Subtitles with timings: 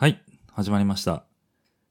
[0.00, 0.22] はい、
[0.52, 1.24] 始まりました。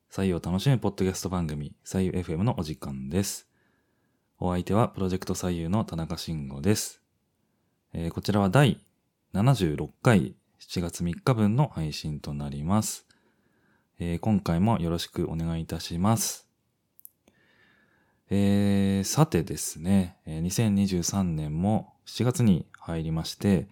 [0.09, 3.49] 採用を楽しむポッドキャスト番組、採用 FM のお時間です。
[4.39, 7.01] お相手はプロジェクト採用の田中慎吾です。
[7.91, 8.79] えーこちらは第
[9.33, 13.05] 76回7月3日分の配信となります。
[13.99, 16.47] えー今回もよろしくお願いいたします。
[18.29, 23.67] えーさてですね、2023年も7月に入りまして、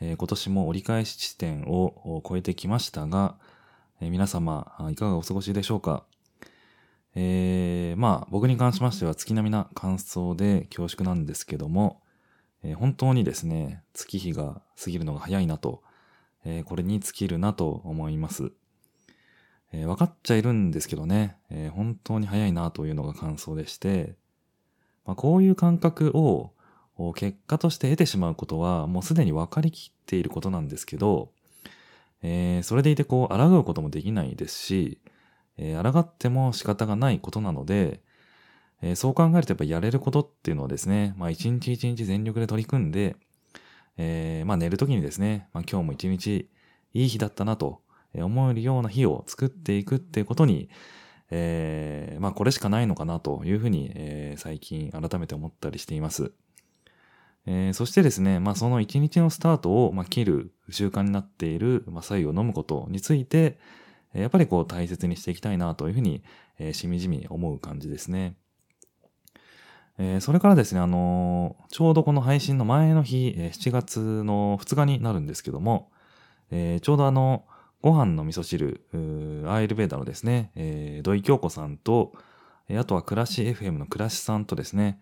[0.00, 3.36] えー今年も折り返し地点を超えてきましたが、
[4.00, 6.04] え皆様、いかがお過ごしでしょうか？
[7.16, 12.00] えーまあ、僕に関しましては月並みな感想で恐縮なんですけども、
[12.62, 15.82] えー本当にですね、月日が過ぎるのが早いなと、
[16.44, 18.52] えーこれに尽きるなと思います。
[19.72, 24.14] えー分かっちゃいるんですけどね、えー本当に早いなというのが感想でして、
[25.06, 26.52] まあ、こういう感覚を
[27.16, 31.32] 結果として得てしまうことはもうすでに分かりきっていることなんですけど、
[32.22, 35.00] えーそれでいてこう、抗うこともできないですし、
[35.56, 38.02] えー抗っても仕方がないことなので、
[38.82, 43.16] えーそう考えるとやっぱやれることっていうのはですね、まあ一日一日全力で取り組んで、
[43.96, 46.50] えーまあ寝るときにですね、まあ今日も一日
[46.94, 47.82] いい日だったなと
[48.14, 50.68] 思えるような日を作っていくっていうことに、
[51.30, 56.32] えーまあこれしかないのかなというふうに、えー最近改めて思ったりしています。
[57.50, 63.58] えーそしてですね、まあその一日のスタートを、まあ、切る習慣になっている、まあ、白湯を飲むことについて、
[64.12, 66.22] やっぱりこう大切にしていきたいなというふうに、
[66.58, 68.36] えーしみじみ思う感じですね。
[69.96, 75.90] えーそれからですね、あのーちょうどこの配信の前の日、え7月の2日になるんですけども、
[76.50, 77.46] えちょうどあの、
[77.80, 82.12] ご飯の味噌汁、アーユルベーダのですね、え土井京子さんと、
[82.76, 85.00] あとは暮らし FM の暮らしさんとですね、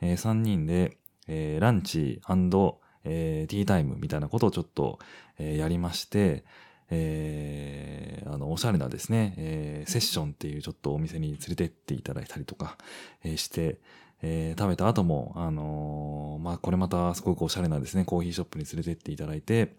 [0.00, 2.20] え3人で、えーランチ、
[3.04, 4.98] えーティータイムみたいなことをちょっと、
[5.38, 6.44] えーやりまして、
[6.90, 12.76] えーあの、おしゃれなですね、えーセッションっていうちょっとお店に連れてっていただいたりとか、
[13.24, 13.78] えーして、
[14.22, 19.76] えー食べた後も、あのーまあ、これまたすごくおしゃれなですね、コーヒーショップに連れてっていただいて、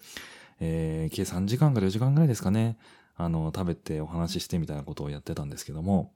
[0.59, 2.77] えー計3時間から4時間ぐらいですかね、
[3.17, 6.13] あの、食べてお話ししてみたいなことをやってたんですけども、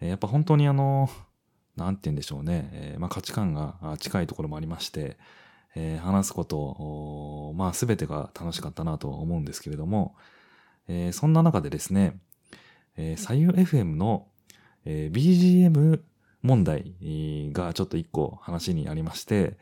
[0.00, 1.10] えーやっぱ本当にあの、
[1.76, 5.16] なんて言うんでしょうね、えーまあ、価値観が近いところもありまして、
[5.74, 10.14] えー話すこと、まあ、すべてが楽しかったなと思うんですけれども、
[10.88, 12.18] えーそんな中でですね、
[12.96, 14.28] えー、左右 FM の、
[14.84, 16.00] えー BGM
[16.42, 16.94] 問題
[17.52, 19.56] がちょっと一個話にありまして、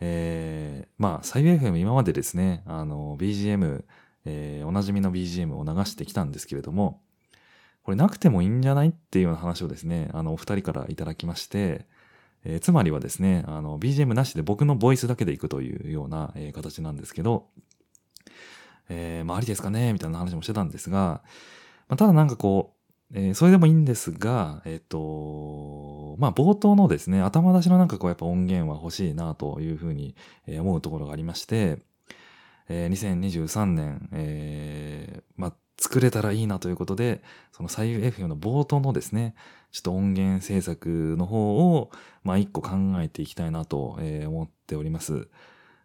[0.00, 3.84] えーまあ、左右 FM 今までですね、あの、BGM、
[4.24, 7.00] えーおなじみの BGM を流してきたんですけれども、
[7.88, 11.86] これなくてもいいんじゃないっていうような話をですね、あの、お二人からいただきまして、
[12.44, 17.46] えーつまりはですね、あの、BGM なしで僕のボイスだけでいくというような、えー形なんですけど、
[18.90, 21.22] えーまあ、ありですかねみたいな話もしてたんですが、
[21.88, 22.74] まあ、ただなんかこ
[23.10, 30.14] う、えーそれでもいいんですが、えっ、と、まあ、冒頭のですね、頭出しのなんかこう、やっぱ音源は欲しいなというふうに
[30.46, 31.78] 思うところがありまして、
[32.68, 37.22] えー2023年、えーまあ、作れたらいいなということで、
[37.52, 39.34] その左右 FM の冒頭のですね、
[39.70, 41.90] ちょっと音源制作の方を、
[42.24, 45.28] まあ、一個考えていきたいなと、えー思っております。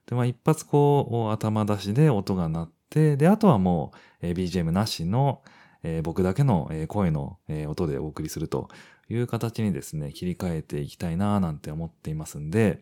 [0.07, 5.41] で、まあ、一発こう、頭出しで音が鳴って、で、あとはもう、えー BGM なしの、
[5.83, 8.69] えー僕だけの、えー声の、えー音でお送りすると
[9.09, 12.79] いう形にですね、切り替えていきたいななんて思っていますんで、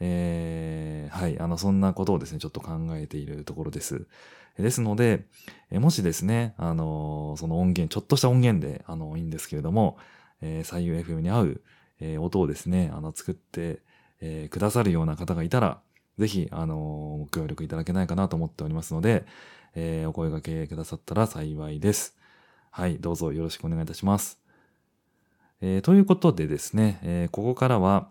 [0.00, 4.06] えーはい、あの、そんなことをですね、ちょっと考えているところです。
[4.58, 5.26] ですので、
[5.70, 9.96] えもしですね、あのその音源、ちょっとした音源で、あの、いいんですけれども、
[10.42, 11.60] えー、左右 FM に合う、
[12.00, 13.80] えー音をですね、あの、作って、
[14.20, 15.80] えーくださるような方がいたら、
[16.18, 16.76] ぜひ、あの
[17.20, 19.24] ご協力いただけないかなと思っておりますので、
[19.74, 22.16] えーお声掛けくださったら幸いです。
[22.70, 24.38] はい、どうぞよろしくお願いいたします。
[25.62, 28.10] えーということでですね、えーここからは、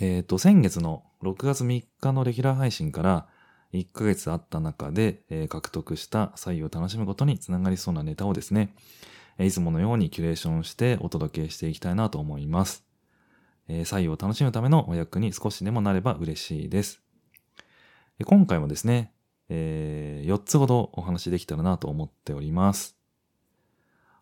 [0.00, 3.28] えっ、と、先月の6月3日のレギュラー配信から
[3.72, 8.74] 1ヶ月あった中で、えー獲得した採用を楽しむことにつながりそうなネタをですね、
[9.38, 12.84] いつものようにキュレーションしてお届けしていきたいなと思います。
[13.68, 17.00] えー採用を楽しむためのお役に少しでもなれば嬉しいです。
[18.18, 19.12] え今回もですね、
[19.48, 22.96] え4つほどお話できたらなと思っております。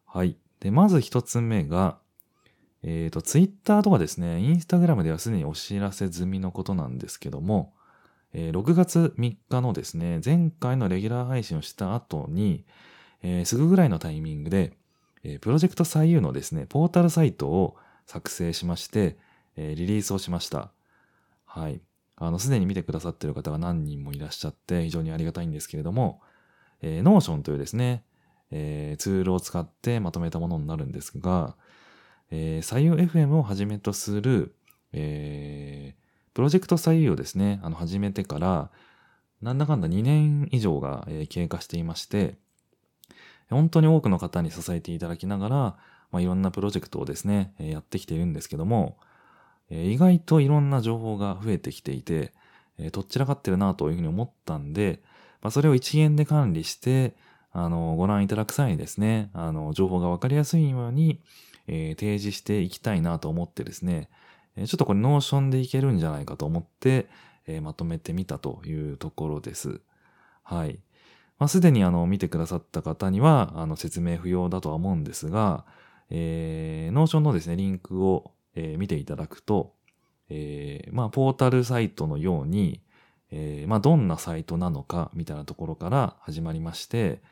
[0.05, 0.37] はい。
[0.61, 2.02] で、まず1つ目が、
[2.83, 7.75] えっ、と、ツイッターとかですね、インスタグラムではすでにお知らせ済みのことなんですけども、
[8.33, 12.65] えー6月3日のですね、前回のレギュラー配信をした後に、
[13.23, 14.73] えーすぐぐらいのタイミングで、
[15.23, 17.77] えープロジェクト左右のですね、ポータルサイトを
[18.07, 19.17] 作成しまして、
[19.57, 20.73] えーリリースをしました。
[21.45, 21.81] はい。
[22.17, 26.21] あの、すでに見てくださってる方が何人もいらっしゃって、非常にありがたいんですけれども、
[26.81, 28.05] えー、Notion というですね、
[28.51, 31.57] えー、ツールを使ってまとめたものになるんですが、
[32.35, 34.55] えー、左右 FM をはじめとする、
[34.95, 38.71] えー、プロジェクト左右をですね、あの、始めてから、
[39.43, 42.39] なんだかんだ2年以上が、えー、経過していまして、
[43.51, 45.57] 本当に多くの方に支えていただきながら、
[46.11, 48.97] まあ、いろんなプロジェクトをですね、えやってきているんですけども、
[49.69, 52.33] え意外といろんな情報が増えてきていて、
[52.79, 55.03] えとっちらかってるなというふうに思ったんで、
[55.43, 57.15] まあ、それを一元で管理して、
[57.53, 61.21] あの、ご覧いただく際にですね、あの、情報がわかりやすいように、
[61.67, 64.09] えー、提示していきたいなと思ってですね、
[64.57, 67.09] ちょっとこれノーションでいけるんじゃないかと思って、
[67.47, 69.81] えー、まとめてみたというところです。
[70.43, 70.81] はい。
[71.39, 75.65] まあ、すでにあの、見てくださった方には、あの、説明不要だとは思うんですが、
[76.11, 79.75] えー、ノーションのですね、リンクを、えー、見ていただくと、
[80.29, 82.83] えー、まあ、ポータルサイトのように、
[83.31, 87.23] えー、まあ、どんなサイトなのか、みたいなところから始まりまして、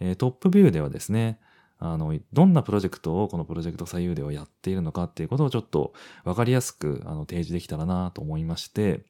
[0.00, 1.38] えー、トップビューではですね、
[1.84, 5.92] あの、どんなプロジェクトをこのプロジェクト左右ではやっているのかっていうことをちょっと
[6.24, 9.04] わかりやすくあの提示できたらなと思いまして、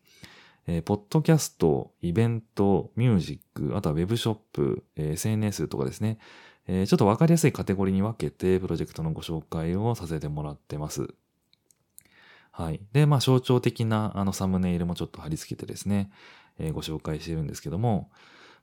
[0.66, 6.18] えー、ポッドキャスト、イベント、ミュージック、あとはウェブショップ、えー、SNS とかですね、
[6.66, 11.14] えー、ちょっとわかりやすいカテゴリーに分けてプロジェクトのご紹介をさせてもらってます。
[12.50, 12.80] はい。
[12.92, 16.10] で、まあ象徴的なあのサムネイルもちょっと貼り付けてですね、
[16.58, 18.10] えー、ご紹介してるんですけども、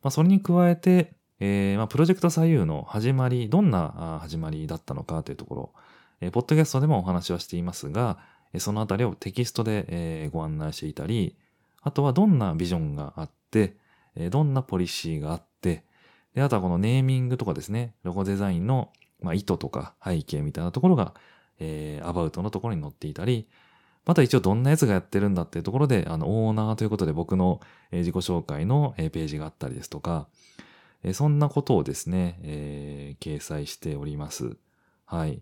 [0.01, 5.73] まあそれに加えて、えー、まあプロジェクト左右の始まり、どんな始まりだったのかというところ、
[6.21, 8.19] えー、ポッドキャストでもお話はしていますが、
[8.59, 11.35] そのあたりをテキストで、えー、ご案内していたり、
[11.81, 13.75] あとはどんなビジョンがあって
[14.15, 15.83] え、どんなポリシーがあって、
[16.33, 18.91] で、あとはこのネーミングとかですね、ロゴデザインの、
[19.21, 21.13] まあ、意図とか背景みたいなところが、
[21.59, 23.47] えー、アバウトのところに載っていたり、
[24.05, 27.61] また一応どんなやつがやってるんだっていうところで、あの、オーナーということで僕の
[27.91, 30.27] 自己紹介のページがあったりですとか、
[31.13, 34.57] そんなことをですね、えー、掲載しております。
[35.05, 35.41] はい。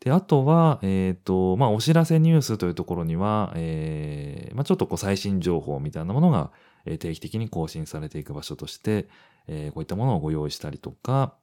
[0.00, 6.52] で、あとは、えっ、ー、と、まあ、お知らせニュースというところには、えー、まあ、ちょっとこう最新情報みたいなものが
[6.84, 9.08] 定期的に更新されていく場所として、
[9.48, 11.34] え、こういったものをご用意したりとか、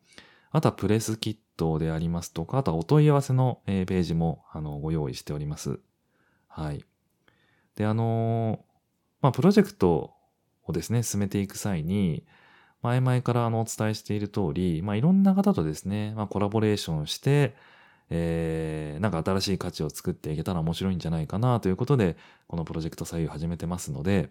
[0.51, 5.79] あとはプレスキットでありますとか、あとはお問い合わせの、え、ページもあのご用意しております。
[6.47, 6.83] はい。
[7.75, 8.63] で、あの、
[9.21, 10.13] まあ、プロジェクト
[10.65, 12.25] をですね、進めていく際に、
[12.81, 17.55] 前々からあのお伝えしている通り、まあ、いろんな方とですね、まあ、コラボレーションして、
[18.09, 22.17] えー、なんか新しい価値を作っていけたら面白いんじゃないかなということで、
[22.47, 24.29] このプロジェクト左右始めてますので、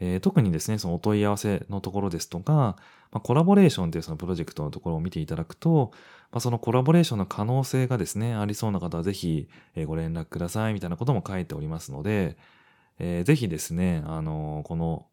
[0.00, 5.92] えー、特にですね、そのお問い合わせのところですとか、まあ、コラボレーションというそのプロジェクトのところを見ていただくと、
[6.30, 9.48] まあ、そのコラボレーションの可能性がですね、ありそうな方はぜひ
[9.86, 12.36] ご連絡くださいみたいなことも書いておりますので、
[12.98, 15.06] えー、ぜひですね、あのー、この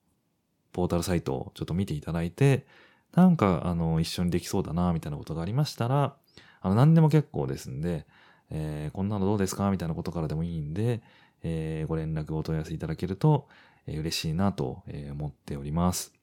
[0.76, 2.66] ポータルサイトをちょっと見ていただいて、
[3.14, 6.16] なんか、あの、一緒にできそうだな、みたいなことがありましたら、
[6.60, 8.06] あの、何でも結構ですんで、
[8.52, 11.02] えー、こんなのどうですかみたいなことからでもいいんで、
[11.44, 13.48] えー、ご連絡をお問い合わせいただけると、
[13.88, 16.14] えー、嬉しいなと、え、思っております。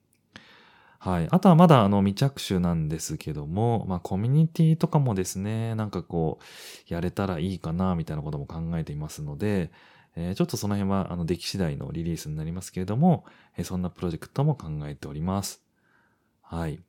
[0.99, 1.27] はい。
[1.31, 6.39] あとはまだあの未着手なんですけども、まあコミュニティとかもですね、なんかこ
[6.89, 9.71] う、やれたらいいかな、みたいなことも考えていますので、
[10.15, 13.25] えー、ちょっとその辺はあの出来次第のリリースになりますけれども、
[13.57, 15.61] えー、そんなプロジェクトも考えております。
[16.41, 16.79] はい。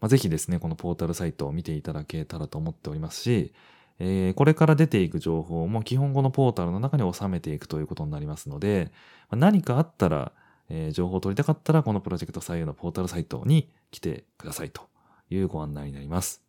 [0.00, 3.52] まあ、ぜひですね、このポータルサイトを見ていただけたらと思っておりますし、
[3.98, 8.92] えー、これから出ていく情報も基本語のポータルの中に収めていくということになりますので、
[9.28, 10.32] まあ、何かあったら、
[10.70, 14.82] えー、情報を取りたかったら、このプロジェクト左右のポータルサイトに来てくださいと
[15.28, 16.42] いうご案内になります。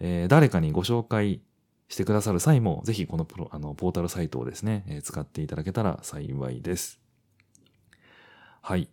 [0.00, 1.40] えー、誰かにご紹介
[1.88, 7.00] してくださる際も、ぜひこのプロあのポータルサイトをですね、えー、使っていただけたら幸いです。
[8.60, 8.88] はい。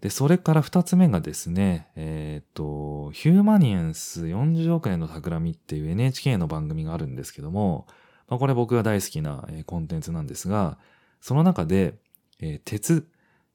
[0.00, 7.86] で、それから二つ目がですね、えっ、と、ヒューマニエンス40億年の企みっていう NHK の番組があるんですけども、
[8.28, 10.78] まあ、これ僕が大好きな、コンテンツなんですが、
[11.20, 11.94] その中で、
[12.40, 13.06] えー、鉄、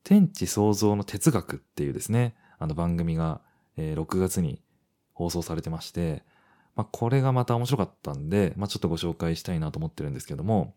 [0.03, 3.41] 天地創造の哲学っていうですね、あの番組が、
[3.77, 4.61] えー、6月に
[5.13, 6.23] 放送されてまして、
[6.75, 10.75] まあ、これがまた面白かったんで、まあ、ちょっとご紹介したいなと思ってるんですけども、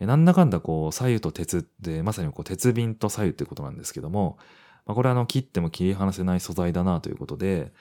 [0.00, 4.38] え、なんだかんだこう、左右と鉄って、まさにこう、鉄瓶と左右っていうことなんですけども、
[4.86, 7.72] まあ、これあの切っても切り離せない素材だなということで、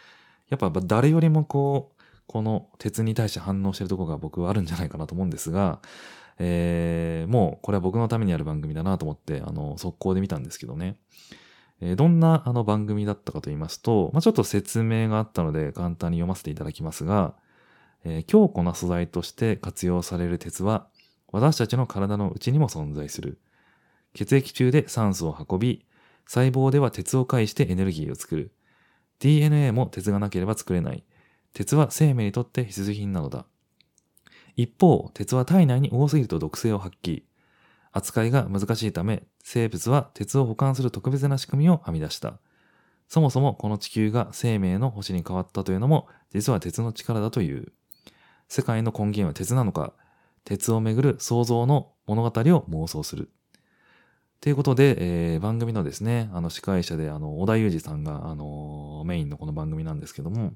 [0.49, 5.79] やっぱ誰よりもこう、この鉄に対して反応してるところが僕はあるんじゃないかなと思うんですが、
[6.39, 10.97] えー、もうこれは僕のためにやる番組だなと思って、あの、速攻で見たんですけどね。
[11.81, 17.35] えー、どんなあの番組だったかと言いますと、まあ、ちょっと説明があったので簡単に読ませていただきますが、
[18.03, 20.87] えー、強固な素材として活用される鉄は、
[21.31, 23.39] 私たちの体の内にも存在する。
[24.13, 25.85] 血液中で酸素を運び、
[26.25, 28.51] 細胞では鉄を介してエネルギーを作る。
[29.19, 31.03] DNA も鉄がなければ作れない。
[31.53, 33.45] 鉄は生命にとって必需品なのだ。
[34.55, 37.23] 一方、鉄は体内に多すぎると毒性を発揮。
[37.97, 42.39] 扱いが難しいため、生物は鉄を保管する特別な仕組みを編み出した。
[43.07, 47.73] そもそもこの地球が生命の星に変わったというのも、実は鉄の力だという。
[48.49, 49.93] 世界の根源は鉄なのか、
[50.45, 52.31] 鉄をめぐる創造の物語を
[52.69, 53.29] 妄想する。
[54.39, 60.53] ということで、えー、番組のですね、あの司会者で、あの、小田裕二さんが、あの、メインのこの番組なんですけども、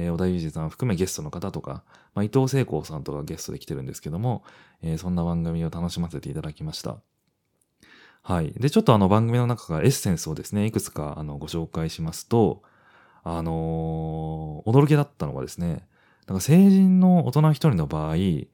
[0.00, 4.42] えー、小田裕二さん含めゲストの方とか、まあ、伊藤聖光さんとかゲストで来てるんですけども、
[4.82, 6.96] えー、そんな番組を楽しませていただきました。
[8.22, 8.52] はい。
[8.52, 12.62] で、ちょっとあの番組の中からエッセンスをですね、いくつかあのご紹介しますと、
[13.22, 15.86] あのー、驚きだったのがですね、
[16.26, 18.46] なんか成人の大人一人の場合、え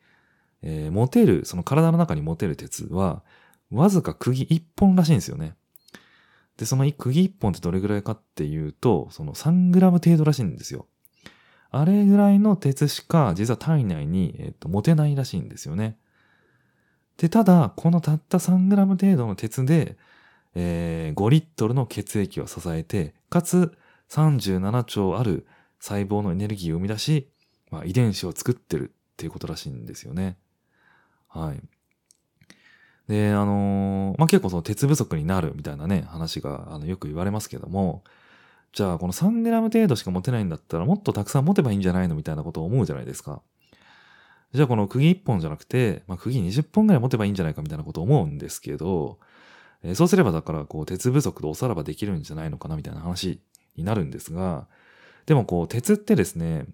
[0.62, 3.22] ー、持てる、その体の中に持てる鉄は、
[3.70, 5.56] わずか釘一本らしいんですよね。
[6.56, 10.86] で、その釘一本ってどれぐらいかっていうと、その3グラム程度らしいんですよ。
[11.80, 15.99] あれぐらいの鉄しか実は体内に、えー、と持てないらしいんですよね。
[17.16, 19.97] で、ただ、このたった3グラム程度の鉄で、
[20.54, 23.76] えー、5リットルの血液を支えて、かつ
[24.11, 25.47] 37兆ある
[25.80, 27.30] 細胞のエネルギーを生み出し、
[27.71, 30.37] まあ、遺伝子を作ってるっていうことらしいんですよね。
[31.28, 31.61] はい。
[33.09, 38.02] で、あのー、まあ、結構その鉄不足になるみたいなね、話があのよく言われますけども、
[38.76, 43.40] じゃあこの3グラム程度しか持てないんだったらもっとたくさん持てばいいんじゃないのみたいなことを思うじゃないですか。
[44.52, 49.18] じゃあこの釘1本じゃなくて、まあ、釘20本ぐらい持てばいいんじゃないかみたいなことを思うんですけど、
[49.83, 53.40] えー、そうすればだからこう鉄不足でおさらばできるんじゃないのかなみたいな話
[53.76, 54.68] になるんですが、
[55.25, 56.66] でもこう鉄ってですね、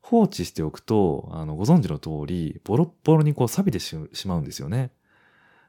[0.00, 3.98] 放置しておくと、あの、ご存知の通り、ボロッボロにこう錆びてし
[4.28, 4.92] まうんですよね。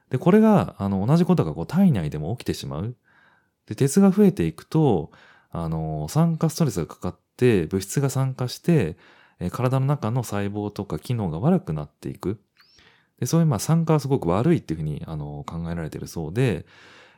[0.08, 2.96] で、これが、あの、同じことがこう体内でも起きてしまう。
[3.66, 5.10] で、鉄が増えていくと、
[5.56, 8.96] あの、酸化ストレスがかかって、物質が酸化して、
[9.40, 12.38] え体の中の細胞とか機能が悪くなっていく。
[13.18, 16.66] でそういうまあ酸化はすごく悪いっていうふうにあの考えられてるそうで、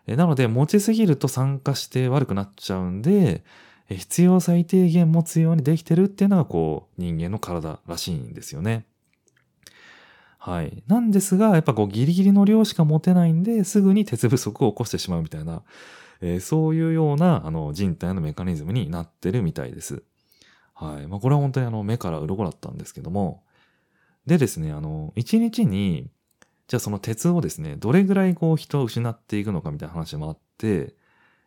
[0.07, 3.43] えなので持ちすぎると酸化して悪くなっちゃうんで、
[3.89, 8.87] 必要最低限持つようにできてるっていうのがこう人間の体らしいんですよね。
[10.39, 10.85] はい。
[10.87, 15.63] なんですが、やっぱこうギリギリの量しか持てないんで、すぐに鉄不足を起こしてしまうみたいな、
[16.21, 20.03] えー、そういうようなあの人体のメカニズムになってるみたいです。
[20.75, 21.07] はい。
[21.07, 23.45] まあこれは本当にあの目から鱗だったんですけども、
[24.27, 26.11] でですね、あの、一日に、
[26.67, 30.95] じゃあその鉄をですね、どれぐらいこう人を失っていくのかみたいな話もあって、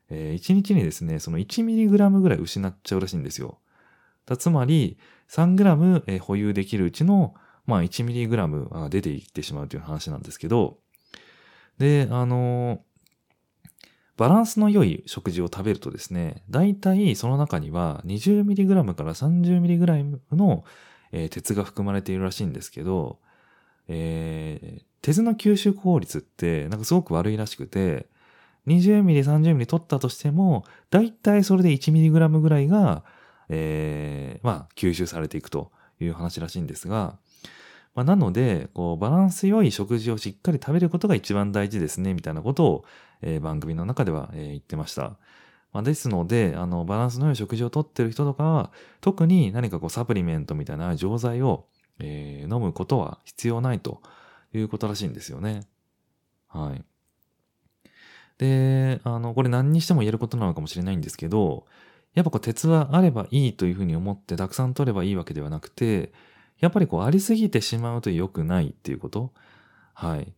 [0.10, 3.60] えー、1日にですね、その 1mg ぐらい失っちゃうらしいんですよ。
[4.26, 4.98] だつまり、
[5.30, 7.36] 3g、えー、保有できるうちの、
[7.66, 10.80] まあ、1mg が出ていってしまうという話なんですけど、
[11.78, 12.84] で、あの、
[14.22, 20.64] バランスの良い食事を食べるとですね、大体その中には 20mg から 30mg の、
[21.12, 23.18] えー、鉄が含まれているらしいんですけど、
[23.88, 28.06] えー、鉄の吸収効率ってなんかすごく悪いらしくて、
[28.68, 33.04] 20ミリ、30ミリ取ったとしても、だいたいそれで1ミリグラムぐらいが、
[33.50, 37.18] えー、まあ、吸収されていくという話らしいんですが、
[37.96, 42.86] まあ、なので、こう、バランス良い食事をしっかり食べることが一番大事ですね、みたいなことを、
[43.22, 45.18] えー、番組の中では、えー、言ってました。
[45.74, 51.68] まあ、ですので、あの、バランスの良い食事をとってる人とかは、特に何かこう、サプリメントみたいな錠剤を、
[52.00, 54.02] えー、飲むことは必要ないと
[54.54, 55.62] いうことらしいんですよね。
[56.48, 56.84] はい。
[58.38, 61.66] で、あの、これ何にしても言えることなのかもしれないんですけど、
[62.14, 66.12] やっぱこう鉄はあればいいというふうに思ってたくさん取ればいいわけではなくて、
[66.60, 69.32] やっぱりこうありすぎてしまうと良くないっていうこと。
[69.94, 70.34] はい。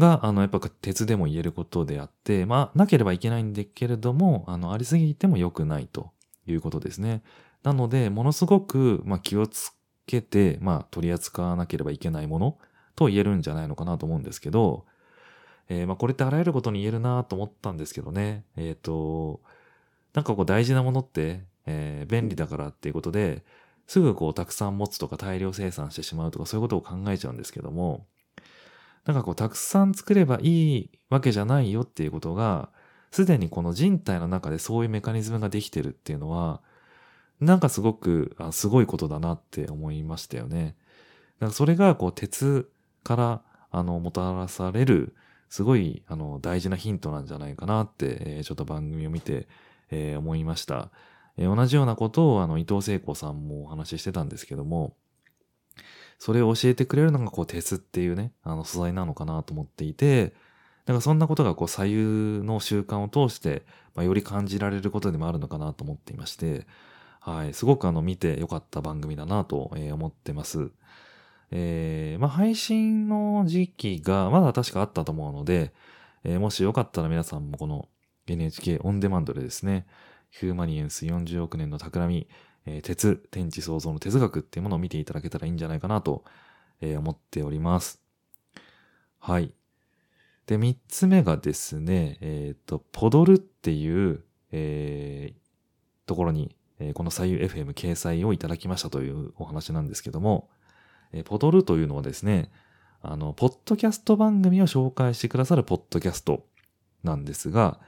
[0.00, 6.10] が、あの、やっぱ鉄でも言えることであって、まあ、なければいけないんだけれども、あの、ありすぎても良くないと
[6.46, 7.22] いうことですね。
[7.62, 9.72] なので、ものすごく、まあ、気をつ
[10.06, 12.58] けて、まあ、取り扱わなければいけないもの
[12.96, 14.84] と言えるんじゃないのかなと思うんですけど、
[15.70, 18.44] えー、まあこれってあらゆることに言えるなと思ったんですけどね。
[18.56, 19.40] えっ、ー、と、
[20.12, 23.44] なんかこう大事なものって、えー、便利だからっていうことで、
[23.86, 28.06] すぐこうたくさん持つとか大量生産してしまうとかそういうことを考えちゃうんですけども、
[29.06, 32.70] なんかこうたくさん作ればいいわけじゃないよっていうことが、
[33.10, 36.60] すでにこの人体の中でそういうメカニズムができてるっていうのは、
[37.40, 40.76] なんかすごくあすごいことだなって思いましたよね。
[41.40, 42.70] だかそれがこう鉄
[43.02, 45.14] からあのもたらされる
[45.50, 49.48] すごい、あの、大事なヒントなんじゃないかなって、えー、ちょっと番組を見て、
[49.90, 50.90] えー、思いました。
[51.36, 54.94] えー、同じようなことを、あの、伊藤聖子さんもお話ししてたんですけども、
[56.20, 60.34] それを教えてくれるのが、こう、鉄っていうね、あの、素材なのかなと思っていて、
[60.86, 61.96] なんかそんなことがこう左右
[62.44, 63.62] の習慣を通して、
[63.94, 66.66] まあ、より感じられることでもあるのかなと思っていまして、
[67.20, 70.70] はい、すごくあの見てよかった番組だなと思ってます。
[71.52, 75.72] えー、まあ配信の時期がまだ確かあったと思うので、
[76.24, 77.88] えー、もしよかったら皆さんもこの
[78.26, 79.86] NHK オンデマンドでですね、
[80.30, 82.28] ヒューマニエンス40億年の企み、
[82.70, 86.24] え、鉄、天地創造の哲学っていうものを見ていただけたらいいんじゃないかなと、
[86.80, 88.00] え、思っております。
[89.18, 89.52] はい。
[90.46, 100.48] で、三つ目がですね、えっ、ー、と、ポドルっていう、えー、ところに、えー、この左右 FM 掲載をいただきましたというお話なんですけども、
[101.12, 102.50] え、ポドルというのはですね、
[103.02, 106.46] あの、ポッドキャスト番組を紹介してくださるポッドキャスト
[107.02, 107.80] なんですが、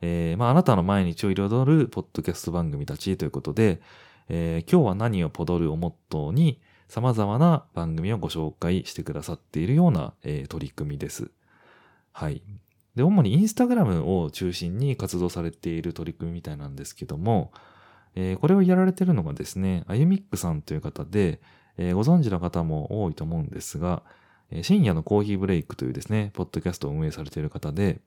[0.00, 3.80] え、まあ、あなたの毎日を彩るポッドキャスト番組たちということで、
[4.28, 11.30] えー、今日は何をポドルをモットーに様々な番組をご紹介してくださっているような、えー、取り組みです。
[12.12, 12.42] はい。
[12.94, 17.52] で、主にインスタグラムを中心に活動されている取り組みみたいなんですけども、
[18.14, 21.40] えー、これをやられているのがですね、あゆみっくさんという方で、
[21.76, 24.02] えー、ご存知の方も多いと思うんですが、
[24.50, 28.00] えー、深夜のコーヒーブレイクというですね、ポッドキャストを運営されている方で、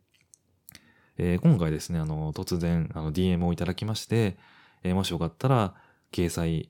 [1.19, 4.38] えー、今回ですね、あの、突然、あの、DM をいただきまして、
[4.83, 5.75] えー、もしよかったら、
[6.12, 6.70] 掲載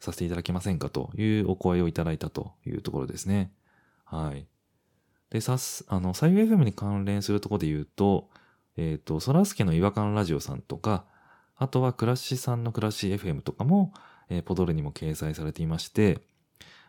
[0.00, 3.52] させていただけませんかというお声をいただいたというところですね。
[4.04, 4.46] はい。
[5.30, 8.30] で、さす、あの、左右 FM に関連するところで言うと、
[8.76, 11.04] えっ、ー、と、そらすけの違和感ラジオさんとか、
[11.56, 13.92] あとはクラッシュさんのクラッシュ FM とかも、
[14.28, 16.20] えー、ポドルにも掲載されていまして、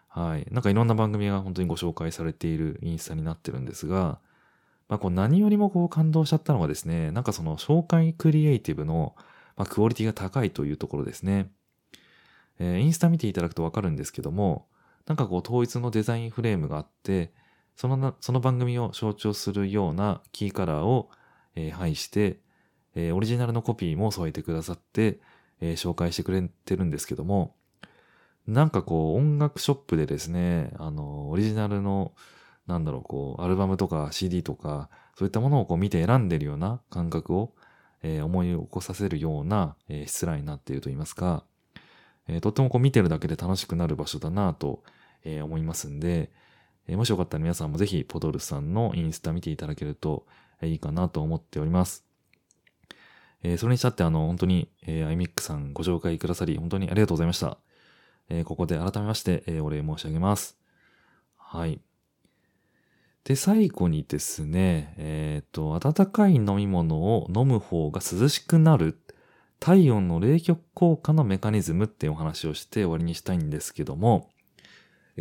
[0.08, 0.48] はい。
[0.52, 4.20] なんかいろんな番組が本当にご紹介されているインスタになってるんですが、
[4.90, 9.16] まあ、こう何よりもこう感動しちゃったのがですね、なんかその紹介クリエイティブの、
[9.56, 11.50] まあ、クオリティが高いというところですね。
[12.60, 14.68] えー、インスタ見ていただくとわかるんですけども、
[15.08, 17.34] なんかこう統一のデザインフレームがあって、
[17.76, 21.10] そのな、その番組を象徴するようなキーカラーを、
[21.56, 22.40] えー、配して、
[22.96, 25.20] えー、オリジナルのコピーも添えてくださって、
[25.62, 27.56] えー、紹介してくれてるんですけども、
[28.48, 32.14] なんかこう音楽ショップでですね、あの、オリジナルの、
[32.68, 37.54] なんだろう、こう、アルバムとか CD とか、そういったものをこう見て選んでるような感覚を、
[38.04, 41.46] えー、思い起こさせるような、えー、失礼になっていると言いますか、
[42.28, 44.84] えー、とってもこう見てるだけで楽しくなる場所だなと、
[45.24, 46.32] えー、思いますんで、
[46.88, 50.26] えー、もしよかったら皆さんもぜひポドルさんのインスタ見ていただけると
[50.62, 52.06] えいいかなと思っております。
[53.44, 57.58] え、それにしたってあの、本当に、えー、アイミックさんご紹介くださり、本当にありがとうございました。
[58.30, 60.58] え、ここで改めまして、え、お礼申し上げます。
[61.38, 61.82] はい。
[63.24, 68.98] で、最後にですね、えっ、と、温かい飲み物を飲む方が涼しくなる
[69.62, 74.32] 体温の冷却効果のメカニズムっていうお話をして終わりにしたいんですけども、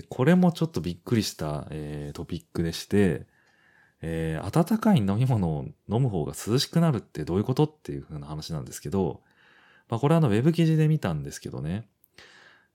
[0.09, 3.26] これもちょっとびっくりした、えー、トピックでして、
[4.00, 9.20] えー、温かい飲み物を飲む方が涼しくなるってどういうことっていう風な話なんですけど、
[9.90, 11.87] まあこれはあのウェブ記事で見たんですけどね、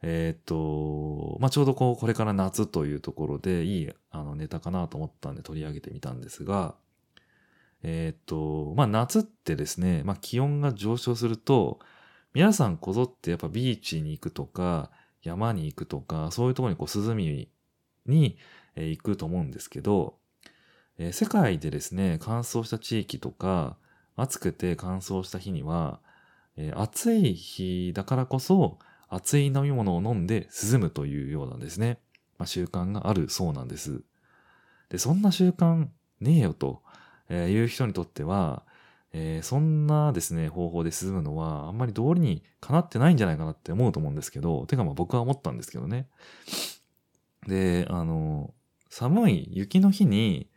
[0.04, 6.76] えー、っと、まあちょうどこうこれから夏というところでいいあのネタかなと思ったんで取り上げてみたんですが、
[7.88, 11.80] えっ、と、まあ夏ってですね、まあ気温が上昇すると、
[12.34, 14.90] 皆さんこぞってやっぱビーチに行くとか、
[15.22, 17.48] 山に行くとか、そういうところにこう涼み
[18.08, 18.38] に
[18.76, 20.18] 行くと思うんですけど、
[20.98, 23.78] えー、世界でですね、乾燥した地域とか、
[24.16, 26.00] 暑くて乾燥した日には、
[26.58, 32.00] えー、暑い日だからこそ、熱い飲み物を飲んで涼むというようなんですね、
[32.40, 34.02] まあ、習慣があるそうなんです。
[34.90, 35.88] で、そんな習慣
[36.20, 36.82] ねえよと。
[37.30, 38.64] えー、いう人にとっては、
[39.14, 46.08] えー、そんなですね、方法で進むのは、あんまり道理にかなってないんじゃないかなって思うと思うんですけど、てかまあ僕は思ったんですけどね。
[47.48, 48.54] で、あの、
[48.90, 50.50] 寒い雪の日に、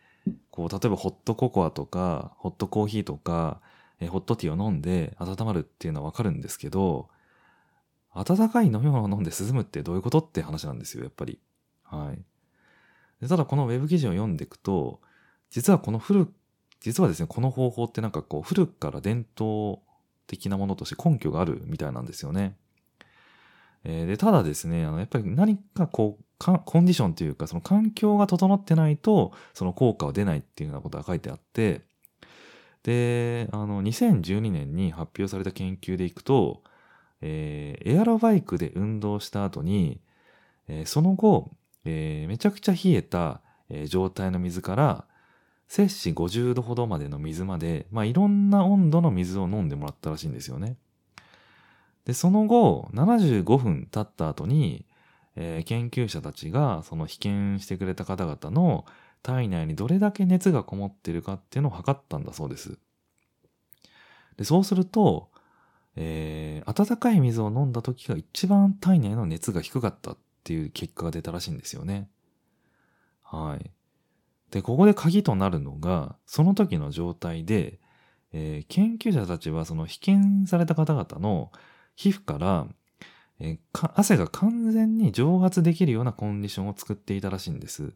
[0.50, 3.60] こう、例えばホットココアとか、ホットコーヒーとか、
[4.00, 7.08] えー、ホットティーを飲んで温まるっていうのはわかるんですけど、
[8.10, 11.38] 温かい飲み物を飲んで涼むってどういうことって話なんですよ、やっぱり。
[11.84, 12.20] はい。
[13.20, 15.00] でただこのウェブ記事を読んでいくと、
[15.50, 16.26] 実はこの古
[16.80, 19.80] 実はですね、この方法ってなんかこう、古くから伝統
[20.26, 22.56] 的なものとして根拠があるみたいなんですよね。
[23.84, 31.82] えー、で、ただですね、あの、やっぱり何かこう、コンディションというか、その環境が整ってないと、その効果は出ないっていうようなことが書いてあって、
[32.84, 36.62] で、あの、2012年に発表された研究でいくと、
[37.20, 40.00] えー、エアロバイクで運動した後に、
[40.68, 41.50] えー、その後、
[41.84, 45.04] えー、めちゃくちゃ冷えた、えー、状態の水から、
[45.68, 50.76] 摂氏50度ほどまでの水まで、まあ、いろんな温度の水を飲んでもらったらしいんですよね。
[52.06, 54.86] で、その後、75分経った後に、
[55.36, 58.86] えー、研究者たちが、その被験してくれた方々の
[59.22, 62.78] 体内にどれだけ熱がこもってるかっていうのを測ったんだそうです。
[64.38, 65.30] でそうすると、
[65.96, 72.08] えー、温かい水を飲んだ時が一番体内の熱が低かったっていう結果が出たらしいんですよね。
[73.22, 73.70] はい。
[74.50, 77.78] で、ここで鍵となるのが、その時の状態で、
[78.32, 81.50] えー、研究者たちはその被験された方々の
[81.96, 82.66] 皮膚から、
[83.40, 87.92] えー、汗が完全に蒸発できるようなコンディションを作っていたらしいんです。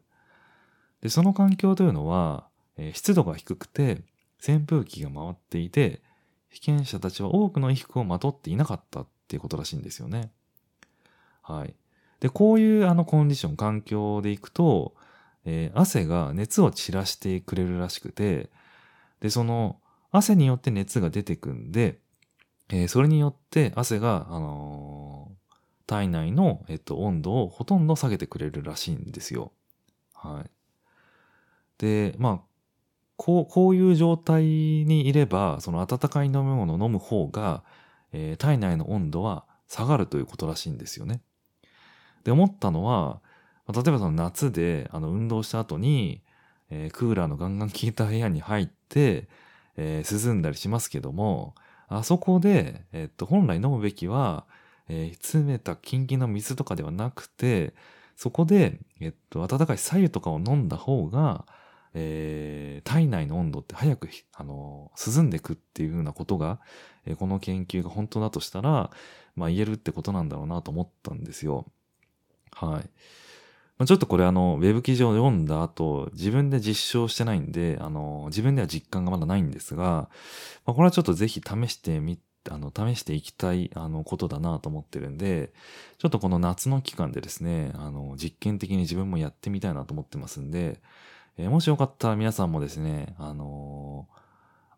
[1.01, 4.03] で、その環境というのは、えー、湿度が低くて、
[4.45, 6.01] 扇風機が回っていて、
[6.49, 10.31] 被験者たちは多くの衣服をまとっていなかったっていうことらしいんですよね。
[11.41, 11.73] はい。
[12.19, 14.95] で、こういうあのコンディション、環境でいくと、
[15.45, 18.49] えー、汗が熱を散らしてくれるらしくて、
[19.19, 19.79] で、その
[20.11, 21.99] 汗によって熱が出てくんで、
[22.69, 25.55] えー、それによって汗が、あのー、
[25.87, 29.51] 体内の、えっと、温度をほとんど下げてくれるらしいんですよ。
[30.13, 30.49] はい。
[31.77, 32.39] で、まあ、
[33.17, 37.63] こう、こういう状態にいれば、その温かい飲み物を飲む方が、
[38.11, 41.21] えー、体内の温度は下がるということらしいんですよね。
[42.23, 43.21] で、思ったのは、
[43.71, 46.21] 例えばその夏で、あの、運動した後に、
[46.69, 49.27] えー、クーラーのガンガン効いた部屋に入って、
[49.77, 51.55] えー、涼んだりしますけども、
[51.87, 54.45] あそこで、えっと、本来飲むべきは、
[54.89, 57.73] えー、冷めたキンキンの水とかではなくて、
[58.15, 61.45] そこで、えっと、温かい白湯とかを飲んだ方が、
[61.93, 66.59] えー、体内の温度って早く、あの、涼んでくっていうふうなことが、
[67.05, 68.91] えー、この研究が本当だとしたら、
[69.35, 71.65] まあ言えるってことなんだろうなと思ったんですよ。
[72.51, 72.89] はい。
[73.77, 80.09] まあ、ちょっとこれあの、ウェブ記事を読んだ後、自分で実証してないんで、あの、自分では実感がまだないんですが、
[80.65, 85.53] まあ、これはちょっとぜひ試してみ、あの、試していきたい、あの、ことだなと思ってるんで、
[85.97, 90.79] ちょっとこの夏の期間でですね、あの、実験的に自分もやってみたいなと思ってますんで、
[91.37, 94.07] えー、もしよかったら皆さんもですね、あの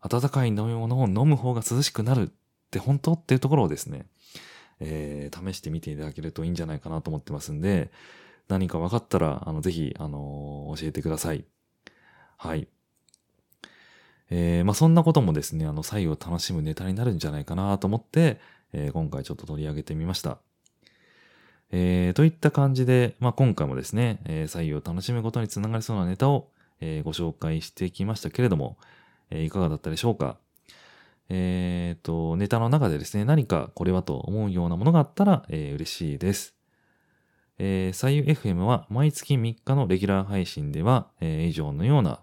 [0.02, 2.28] ー、温かい飲み物を飲む方が涼しくなるっ
[2.72, 4.06] て本当っていうところをですね、
[4.80, 7.92] えー、試してみていただけるといいんじゃないかなと思ってますんで、
[8.48, 11.46] 何か分かったら、あの、ぜひ、あのー、教えてください。
[12.38, 12.68] はい。
[14.30, 18.40] えー、まあ、そんなこともですね、あの、左右を楽しむネタになるんじゃないかなと思って、
[18.74, 20.40] えー、今回ちょっと取り上げてみました。
[21.72, 28.78] えー、といった感じで、まあ、今回もですね、えー、左右を楽しむことにつながりそうなネタを、えー、ご紹介してきましたけれども、
[29.30, 30.38] えー、いかがだったでしょうか
[31.30, 36.56] えっ、ー、と、ネタの中でですね、何かこれはと思うようなものがあったら、えー、嬉しいです。
[37.58, 42.20] えー、左右 FM は毎月3日のレギュラー配信では、えー、以上のような、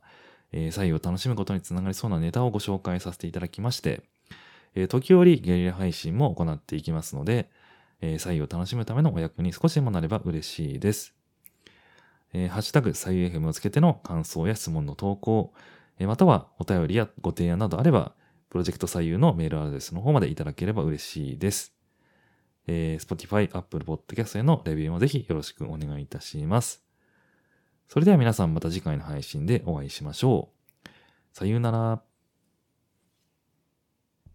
[0.53, 4.03] えー、左右を楽しむことにつながりそうなネタをご紹介させていただきまして、
[4.75, 7.49] えー、時折ゲリラ配信も行っていきますので、
[8.01, 11.15] えー、左右を楽しむためのお役に少しでもなれば嬉しいです。
[12.35, 15.53] えー、ハッシュタグ左右 FM をつけての感想や質問の投稿、
[15.99, 18.13] えー、またはお便りやご提案などあれば、
[18.51, 21.73] プロジェクト左右のメールアドレスの方までいただければ嬉しいです。
[22.67, 26.83] えー、Spotify、Apple Podcast へのレビューもぜひよろしくお願いいたします。
[27.89, 30.51] それでは皆さんまた次回の配信でお会いしましょ
[30.85, 30.89] う。
[31.33, 32.12] さようなら。